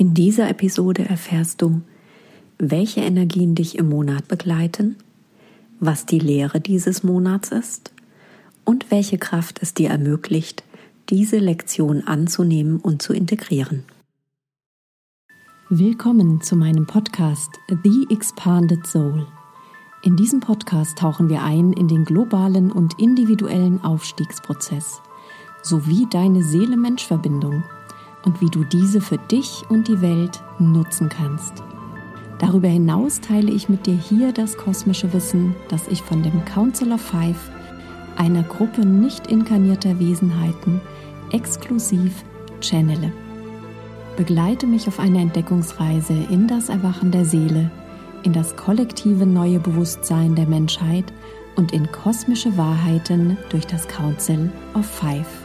[0.00, 1.82] In dieser Episode erfährst du,
[2.56, 4.96] welche Energien dich im Monat begleiten,
[5.78, 7.92] was die Lehre dieses Monats ist
[8.64, 10.64] und welche Kraft es dir ermöglicht,
[11.10, 13.84] diese Lektion anzunehmen und zu integrieren.
[15.68, 19.26] Willkommen zu meinem Podcast The Expanded Soul.
[20.02, 25.02] In diesem Podcast tauchen wir ein in den globalen und individuellen Aufstiegsprozess
[25.62, 27.64] sowie deine Seele-Mensch-Verbindung
[28.24, 31.62] und wie du diese für dich und die Welt nutzen kannst.
[32.38, 36.92] Darüber hinaus teile ich mit dir hier das kosmische Wissen, das ich von dem Council
[36.92, 37.50] of Five,
[38.16, 40.80] einer Gruppe nicht inkarnierter Wesenheiten,
[41.32, 42.24] exklusiv
[42.60, 43.12] channele.
[44.16, 47.70] Begleite mich auf eine Entdeckungsreise in das Erwachen der Seele,
[48.22, 51.12] in das kollektive neue Bewusstsein der Menschheit
[51.56, 55.39] und in kosmische Wahrheiten durch das Council of Five.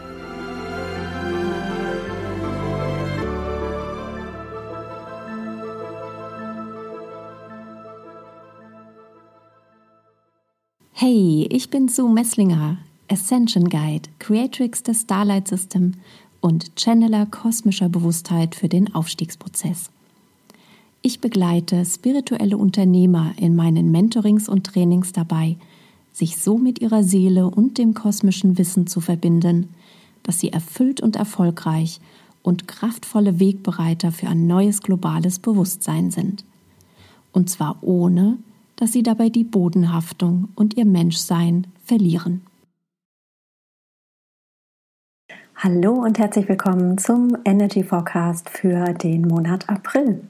[11.08, 12.80] Hey, ich bin Sue Messlinger,
[13.12, 15.92] Ascension Guide, Creatrix des Starlight System
[16.42, 19.92] und Channeler kosmischer Bewusstheit für den Aufstiegsprozess.
[21.04, 25.58] Ich begleite spirituelle Unternehmer in meinen Mentorings und Trainings dabei,
[26.12, 29.70] sich so mit ihrer Seele und dem kosmischen Wissen zu verbinden,
[30.24, 32.00] dass sie erfüllt und erfolgreich
[32.42, 36.46] und kraftvolle Wegbereiter für ein neues globales Bewusstsein sind.
[37.32, 38.40] Und zwar ohne,
[38.76, 42.46] dass sie dabei die Bodenhaftung und ihr Menschsein verlieren.
[45.56, 50.22] Hallo und herzlich willkommen zum Energy Forecast für den Monat April.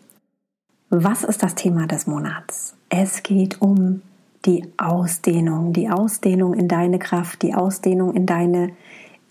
[0.89, 2.75] Was ist das Thema des Monats?
[2.89, 4.01] Es geht um
[4.45, 8.73] die Ausdehnung, die Ausdehnung in deine Kraft, die Ausdehnung in deine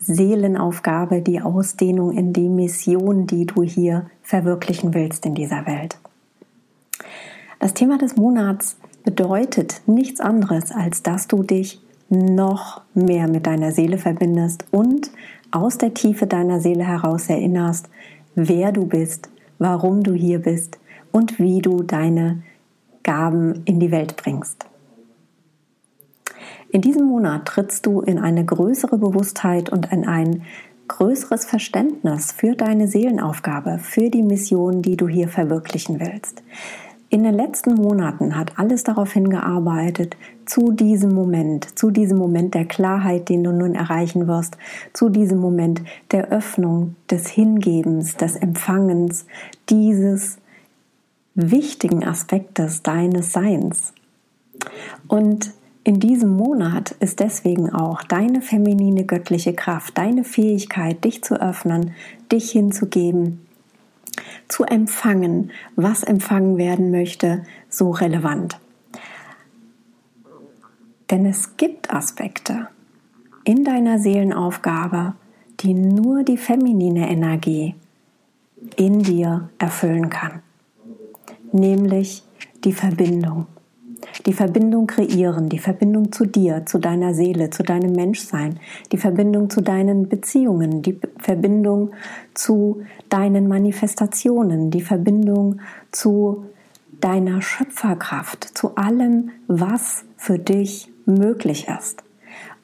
[0.01, 5.97] Seelenaufgabe, die Ausdehnung in die Mission, die du hier verwirklichen willst in dieser Welt.
[7.61, 13.71] Das Thema des Monats bedeutet nichts anderes, als dass du dich noch mehr mit deiner
[13.71, 15.11] Seele verbindest und
[15.51, 17.89] aus der Tiefe deiner Seele heraus erinnerst,
[18.35, 19.29] wer du bist,
[19.59, 20.79] warum du hier bist
[21.13, 22.43] und wie du deine
[23.05, 24.67] Gaben in die Welt bringst.
[26.71, 30.43] In diesem Monat trittst du in eine größere Bewusstheit und in ein
[30.89, 36.43] größeres Verständnis für deine Seelenaufgabe, für die Mission, die du hier verwirklichen willst.
[37.11, 40.17] In den letzten Monaten hat alles darauf hingearbeitet,
[40.47, 44.57] zu diesem Moment, zu diesem Moment der Klarheit, den du nun erreichen wirst,
[44.93, 49.27] zu diesem Moment der Öffnung, des Hingebens, des Empfangens
[49.69, 50.39] dieses
[51.35, 53.93] wichtigen Aspektes deines Seins.
[55.07, 55.53] Und
[55.85, 61.93] in diesem Monat ist deswegen auch deine feminine göttliche Kraft, deine Fähigkeit, dich zu öffnen,
[62.33, 63.44] dich hinzugeben,
[64.49, 68.59] zu empfangen, was empfangen werden möchte, so relevant.
[71.11, 72.69] Denn es gibt Aspekte
[73.45, 75.15] in deiner Seelenaufgabe,
[75.61, 77.75] die nur die feminine Energie
[78.77, 80.43] in dir erfüllen kann,
[81.53, 82.25] nämlich
[82.65, 83.47] die Verbindung
[84.27, 88.59] die Verbindung kreieren, die Verbindung zu dir, zu deiner Seele, zu deinem Menschsein,
[88.93, 91.91] die Verbindung zu deinen Beziehungen, die Verbindung
[92.35, 95.61] zu deinen Manifestationen, die Verbindung
[95.91, 96.45] zu
[97.01, 102.03] deiner Schöpferkraft, zu allem, was für dich möglich ist.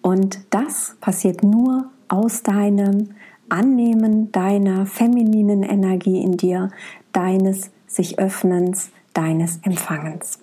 [0.02, 3.10] Und das passiert nur aus deinem
[3.50, 6.70] Annehmen deiner femininen Energie in dir,
[7.12, 10.38] deines sich Öffnens, deines Empfangens.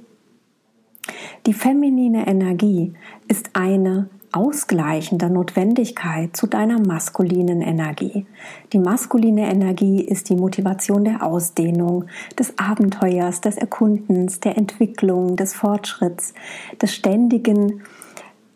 [1.45, 2.93] Die feminine Energie
[3.27, 8.25] ist eine ausgleichende Notwendigkeit zu deiner maskulinen Energie.
[8.73, 12.05] Die maskuline Energie ist die Motivation der Ausdehnung,
[12.37, 16.33] des Abenteuers, des Erkundens, der Entwicklung, des Fortschritts,
[16.81, 17.81] des ständigen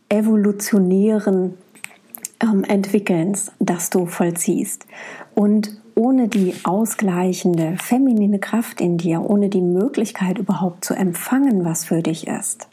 [0.09, 1.57] evolutionären
[2.41, 4.85] ähm, Entwickelns, das du vollziehst.
[5.33, 11.85] Und ohne die ausgleichende feminine Kraft in dir, ohne die Möglichkeit überhaupt zu empfangen, was
[11.85, 12.67] für dich ist,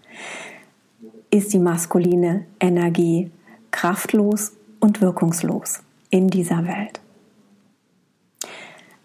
[1.30, 3.30] ist die maskuline Energie
[3.70, 7.02] kraftlos und wirkungslos in dieser Welt.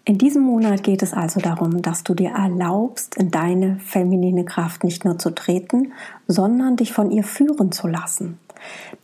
[0.06, 4.84] In diesem Monat geht es also darum, dass du dir erlaubst, in deine feminine Kraft
[4.84, 5.92] nicht nur zu treten,
[6.26, 8.38] sondern dich von ihr führen zu lassen.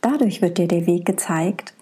[0.01, 1.75] Dadurch wird dir der Weg gezeigt,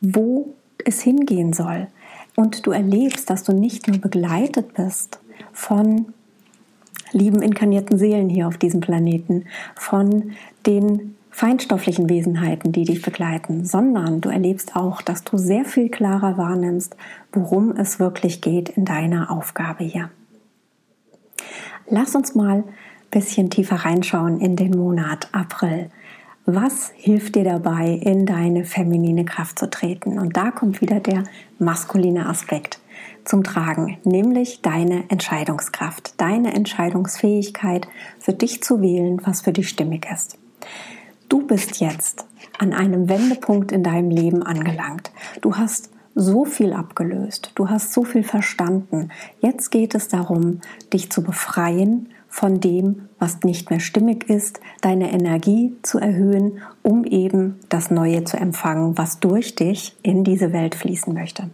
[0.00, 0.52] wo
[0.84, 1.86] es hingehen soll.
[2.34, 5.20] Und du erlebst, dass du nicht nur begleitet bist
[5.52, 6.12] von
[7.12, 9.44] lieben inkarnierten Seelen hier auf diesem Planeten,
[9.74, 10.32] von
[10.66, 16.36] den feinstofflichen Wesenheiten, die dich begleiten, sondern du erlebst auch, dass du sehr viel klarer
[16.36, 16.94] wahrnimmst,
[17.32, 20.10] worum es wirklich geht in deiner Aufgabe hier.
[21.88, 22.64] Lass uns mal ein
[23.10, 25.90] bisschen tiefer reinschauen in den Monat April.
[26.54, 30.18] Was hilft dir dabei, in deine feminine Kraft zu treten?
[30.18, 31.24] Und da kommt wieder der
[31.58, 32.78] maskuline Aspekt
[33.24, 37.88] zum Tragen, nämlich deine Entscheidungskraft, deine Entscheidungsfähigkeit
[38.18, 40.36] für dich zu wählen, was für dich stimmig ist.
[41.30, 42.26] Du bist jetzt
[42.58, 45.10] an einem Wendepunkt in deinem Leben angelangt.
[45.40, 49.08] Du hast so viel abgelöst, du hast so viel verstanden.
[49.40, 50.60] Jetzt geht es darum,
[50.92, 57.04] dich zu befreien von dem, was nicht mehr stimmig ist, deine Energie zu erhöhen, um
[57.04, 61.50] eben das Neue zu empfangen, was durch dich in diese Welt fließen möchte.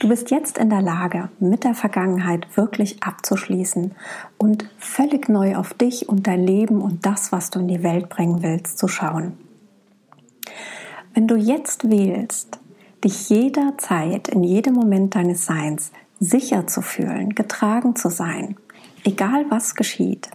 [0.00, 3.92] Du bist jetzt in der Lage, mit der Vergangenheit wirklich abzuschließen
[4.38, 8.08] und völlig neu auf dich und dein Leben und das, was du in die Welt
[8.08, 9.38] bringen willst, zu schauen.
[11.14, 12.58] Wenn du jetzt wählst,
[13.04, 18.56] dich jederzeit, in jedem Moment deines Seins sicher zu fühlen, getragen zu sein,
[19.04, 20.30] egal was geschieht,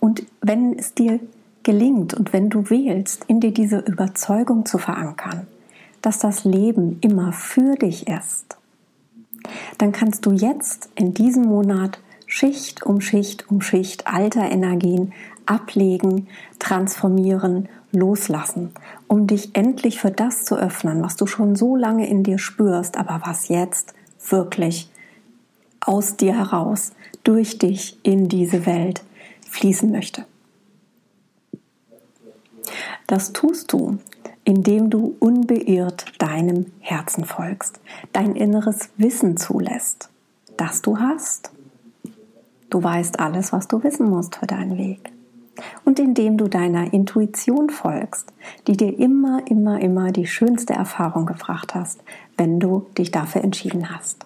[0.00, 1.20] und wenn es dir
[1.62, 5.46] gelingt und wenn du wählst, in dir diese Überzeugung zu verankern,
[6.00, 8.56] dass das Leben immer für dich ist,
[9.78, 15.12] dann kannst du jetzt in diesem Monat Schicht um Schicht um Schicht alter Energien
[15.46, 16.28] ablegen,
[16.58, 18.70] transformieren, loslassen,
[19.06, 22.96] um dich endlich für das zu öffnen, was du schon so lange in dir spürst,
[22.96, 23.94] aber was jetzt
[24.28, 24.90] wirklich
[25.80, 26.92] aus dir heraus,
[27.24, 29.02] durch dich in diese Welt
[29.48, 30.24] fließen möchte.
[33.06, 33.98] Das tust du,
[34.44, 37.80] indem du unbeirrt deinem Herzen folgst,
[38.12, 40.08] dein inneres Wissen zulässt,
[40.56, 41.50] das du hast.
[42.70, 45.12] Du weißt alles, was du wissen musst für deinen Weg.
[45.84, 48.32] Und indem du deiner Intuition folgst,
[48.66, 52.02] die dir immer, immer, immer die schönste Erfahrung gebracht hast,
[52.38, 54.24] wenn du dich dafür entschieden hast.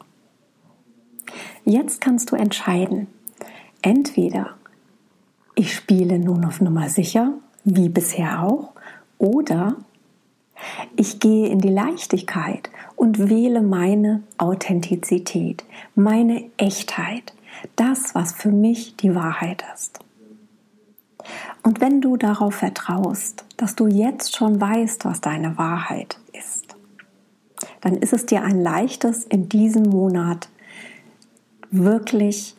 [1.64, 3.08] Jetzt kannst du entscheiden,
[3.82, 4.56] entweder
[5.54, 7.32] ich spiele nun auf Nummer sicher,
[7.64, 8.72] wie bisher auch,
[9.18, 9.76] oder
[10.96, 15.64] ich gehe in die Leichtigkeit und wähle meine Authentizität,
[15.94, 17.34] meine Echtheit,
[17.74, 19.98] das, was für mich die Wahrheit ist.
[21.62, 26.76] Und wenn du darauf vertraust, dass du jetzt schon weißt, was deine Wahrheit ist,
[27.80, 30.48] dann ist es dir ein leichtes, in diesem Monat
[31.78, 32.56] wirklich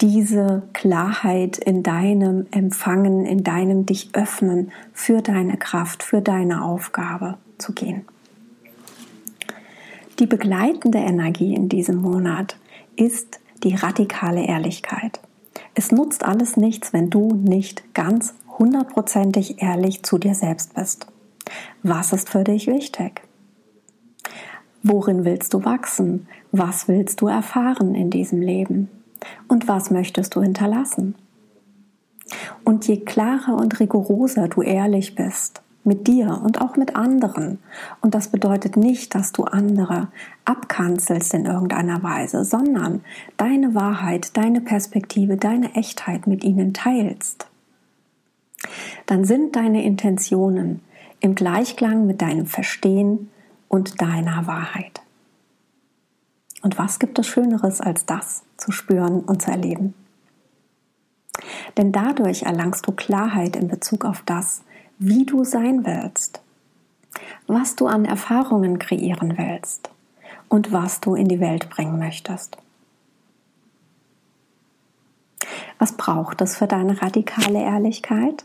[0.00, 7.38] diese Klarheit in deinem Empfangen, in deinem dich öffnen für deine Kraft, für deine Aufgabe
[7.58, 8.04] zu gehen.
[10.18, 12.56] Die begleitende Energie in diesem Monat
[12.96, 15.20] ist die radikale Ehrlichkeit.
[15.74, 21.06] Es nutzt alles nichts, wenn du nicht ganz hundertprozentig ehrlich zu dir selbst bist.
[21.82, 23.22] Was ist für dich wichtig?
[24.88, 26.28] Worin willst du wachsen?
[26.52, 28.88] Was willst du erfahren in diesem Leben?
[29.48, 31.16] Und was möchtest du hinterlassen?
[32.62, 37.58] Und je klarer und rigoroser du ehrlich bist, mit dir und auch mit anderen.
[38.00, 40.06] Und das bedeutet nicht, dass du andere
[40.44, 43.02] abkanzelst in irgendeiner Weise, sondern
[43.36, 47.48] deine Wahrheit, deine Perspektive, deine Echtheit mit ihnen teilst.
[49.06, 50.80] Dann sind deine Intentionen
[51.18, 53.30] im Gleichklang mit deinem Verstehen
[53.68, 55.00] und deiner Wahrheit.
[56.62, 59.94] Und was gibt es Schöneres als das zu spüren und zu erleben?
[61.76, 64.62] Denn dadurch erlangst du Klarheit in Bezug auf das,
[64.98, 66.40] wie du sein willst,
[67.46, 69.90] was du an Erfahrungen kreieren willst
[70.48, 72.56] und was du in die Welt bringen möchtest.
[75.78, 78.44] Was braucht es für deine radikale Ehrlichkeit?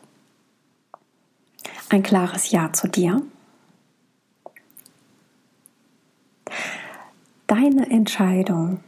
[1.89, 3.21] Ein klares Ja zu dir,
[7.51, 8.79] deine Entscheidung,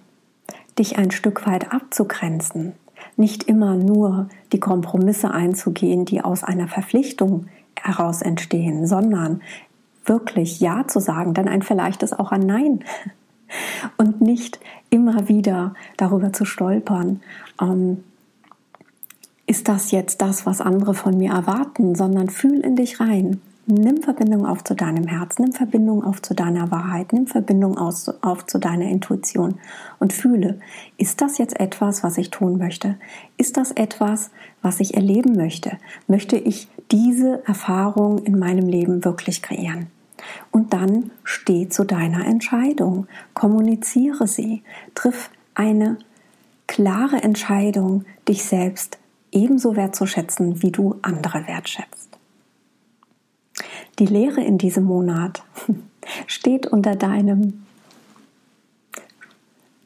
[0.79, 2.72] dich ein Stück weit abzugrenzen,
[3.17, 9.41] nicht immer nur die Kompromisse einzugehen, die aus einer Verpflichtung heraus entstehen, sondern
[10.05, 12.86] wirklich Ja zu sagen, denn ein vielleicht ist auch ein Nein.
[13.98, 17.22] Und nicht immer wieder darüber zu stolpern,
[17.62, 18.03] ähm,
[19.46, 23.41] ist das jetzt das, was andere von mir erwarten, sondern fühl in dich rein.
[23.65, 27.96] Nimm Verbindung auf zu deinem Herz, nimm Verbindung auf zu deiner Wahrheit, nimm Verbindung auf,
[28.22, 29.55] auf zu deiner Intuition
[30.00, 30.60] und fühle,
[30.98, 32.98] ist das jetzt etwas, was ich tun möchte?
[33.38, 35.77] Ist das etwas, was ich erleben möchte?
[36.08, 39.88] Möchte ich diese Erfahrung in meinem Leben wirklich kreieren?
[40.51, 46.00] Und dann steh zu deiner Entscheidung, kommuniziere sie, triff eine
[46.67, 48.98] klare Entscheidung, dich selbst
[49.32, 52.12] ebenso wertzuschätzen, wie du andere wertschätzt.
[54.00, 55.44] Die Lehre in diesem Monat
[56.28, 57.64] steht unter deinem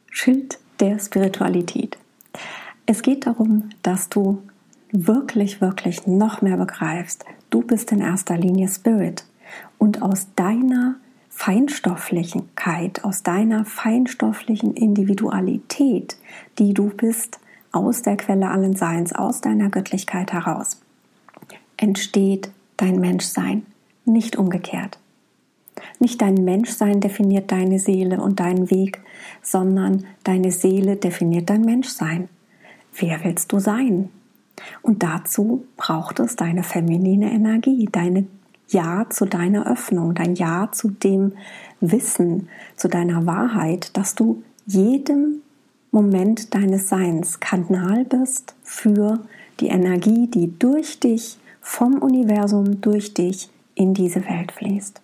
[0.09, 1.97] Schild der Spiritualität.
[2.85, 4.41] Es geht darum, dass du
[4.91, 9.25] wirklich, wirklich noch mehr begreifst, du bist in erster Linie Spirit.
[9.77, 10.95] Und aus deiner
[11.29, 16.17] Feinstofflichkeit, aus deiner feinstofflichen Individualität,
[16.57, 17.39] die du bist,
[17.71, 20.81] aus der Quelle allen Seins, aus deiner Göttlichkeit heraus,
[21.77, 23.65] entsteht dein Menschsein,
[24.07, 24.99] nicht umgekehrt.
[25.99, 28.99] Nicht dein Menschsein definiert deine Seele und deinen Weg,
[29.41, 32.29] sondern deine Seele definiert dein Menschsein.
[32.95, 34.09] Wer willst du sein?
[34.81, 38.25] Und dazu braucht es deine feminine Energie, deine
[38.67, 41.33] Ja zu deiner Öffnung, dein Ja zu dem
[41.79, 45.41] Wissen, zu deiner Wahrheit, dass du jedem
[45.91, 49.19] Moment deines Seins Kanal bist für
[49.59, 55.01] die Energie, die durch dich, vom Universum durch dich in diese Welt fließt.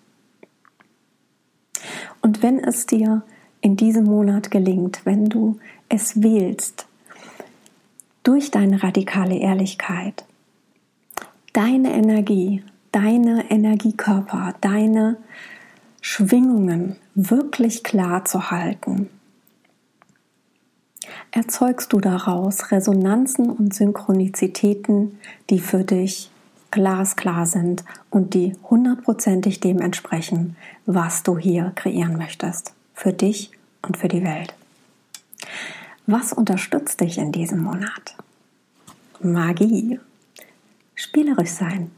[2.21, 3.23] Und wenn es dir
[3.61, 6.87] in diesem Monat gelingt, wenn du es wählst,
[8.23, 10.25] durch deine radikale Ehrlichkeit,
[11.51, 15.17] deine Energie, deine Energiekörper, deine
[16.01, 19.09] Schwingungen wirklich klar zu halten,
[21.31, 26.31] erzeugst du daraus Resonanzen und Synchronizitäten, die für dich
[26.73, 30.55] glasklar sind und die hundertprozentig dem entsprechen,
[30.87, 32.73] was du hier kreieren möchtest.
[32.95, 33.51] Für dich
[33.83, 34.55] und für die Welt.
[36.07, 38.15] Was unterstützt dich in diesem Monat?
[39.21, 39.99] Magie.
[40.95, 41.91] Spielerisch sein.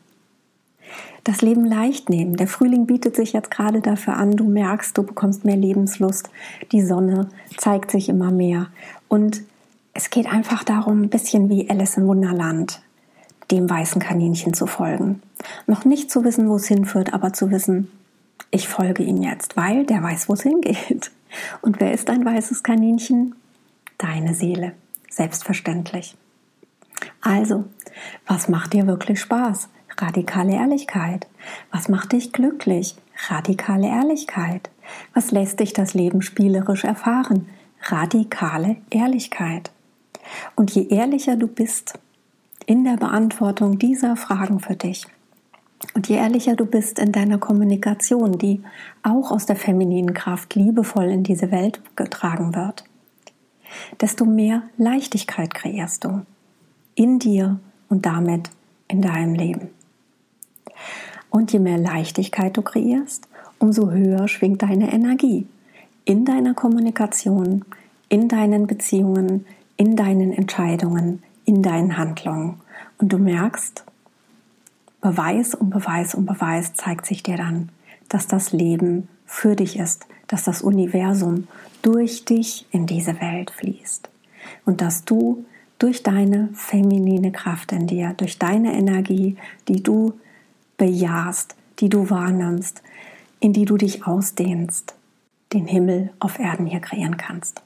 [1.24, 2.36] Das Leben leicht nehmen.
[2.36, 4.32] Der Frühling bietet sich jetzt gerade dafür an.
[4.32, 6.30] Du merkst, du bekommst mehr Lebenslust.
[6.74, 8.68] Die Sonne zeigt sich immer mehr.
[9.08, 9.42] Und
[9.94, 12.82] es geht einfach darum, ein bisschen wie Alice im Wunderland,
[13.52, 15.22] dem weißen Kaninchen zu folgen.
[15.68, 17.92] Noch nicht zu wissen, wo es hinführt, aber zu wissen,
[18.52, 21.12] ich folge ihm jetzt, weil der weiß, wo es hingeht.
[21.62, 23.36] Und wer ist ein weißes Kaninchen?
[23.98, 24.74] deine Seele.
[25.10, 26.16] Selbstverständlich.
[27.22, 27.66] Also,
[28.28, 29.70] was macht dir wirklich Spaß?
[29.98, 31.28] Radikale Ehrlichkeit.
[31.72, 32.96] Was macht dich glücklich?
[33.30, 34.70] Radikale Ehrlichkeit.
[35.14, 37.48] Was lässt dich das Leben spielerisch erfahren?
[37.84, 39.72] Radikale Ehrlichkeit.
[40.56, 42.00] Und je ehrlicher du bist
[42.66, 45.08] in der Beantwortung dieser Fragen für dich,
[45.94, 48.62] und je ehrlicher du bist in deiner Kommunikation, die
[49.04, 52.86] auch aus der femininen Kraft liebevoll in diese Welt getragen wird,
[54.02, 56.22] desto mehr Leichtigkeit kreierst du
[56.96, 58.50] in dir und damit
[58.88, 59.70] in deinem Leben.
[61.30, 63.28] Und je mehr Leichtigkeit du kreierst,
[63.60, 65.46] umso höher schwingt deine Energie
[66.06, 67.66] in deiner Kommunikation,
[68.10, 69.46] in deinen Beziehungen,
[69.76, 72.62] in deinen Entscheidungen, in deinen Handlungen.
[72.98, 73.84] Und du merkst,
[75.02, 77.70] Beweis um Beweis um Beweis zeigt sich dir dann,
[78.10, 81.48] dass das Leben für dich ist, dass das Universum
[81.82, 84.10] durch dich in diese Welt fließt
[84.66, 85.46] und dass du
[85.78, 89.38] durch deine feminine Kraft in dir, durch deine Energie,
[89.68, 90.14] die du
[90.78, 92.82] bejahst, die du wahrnimmst,
[93.40, 94.96] in die du dich ausdehnst,
[95.54, 97.62] den Himmel auf Erden hier kreieren kannst.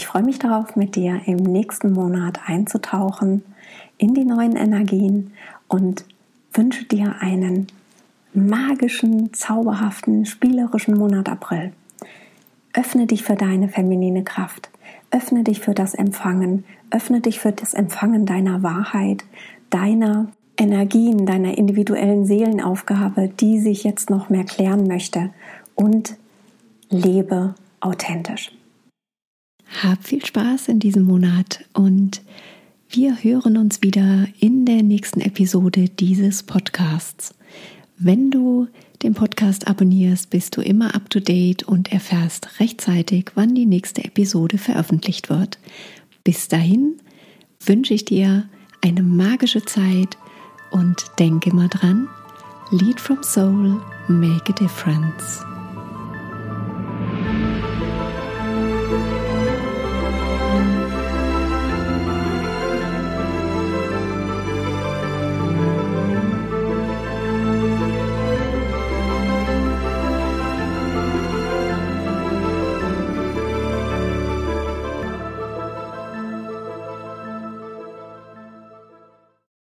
[0.00, 3.42] Ich freue mich darauf, mit dir im nächsten Monat einzutauchen
[3.98, 5.34] in die neuen Energien
[5.68, 6.06] und
[6.54, 7.66] wünsche dir einen
[8.32, 11.74] magischen, zauberhaften, spielerischen Monat April.
[12.72, 14.70] Öffne dich für deine feminine Kraft.
[15.10, 16.64] Öffne dich für das Empfangen.
[16.90, 19.26] Öffne dich für das Empfangen deiner Wahrheit,
[19.68, 25.28] deiner Energien, deiner individuellen Seelenaufgabe, die sich jetzt noch mehr klären möchte.
[25.74, 26.16] Und
[26.88, 28.50] lebe authentisch.
[29.70, 32.22] Hab viel Spaß in diesem Monat und
[32.90, 37.34] wir hören uns wieder in der nächsten Episode dieses Podcasts.
[37.96, 38.66] Wenn du
[39.02, 44.04] den Podcast abonnierst, bist du immer up to date und erfährst rechtzeitig, wann die nächste
[44.04, 45.58] Episode veröffentlicht wird.
[46.24, 46.96] Bis dahin
[47.64, 48.48] wünsche ich dir
[48.82, 50.18] eine magische Zeit
[50.72, 52.08] und denke immer dran,
[52.72, 55.40] Lead from Soul, make a difference.